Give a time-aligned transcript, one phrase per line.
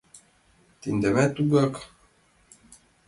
[0.81, 1.73] —Тендамат тугак.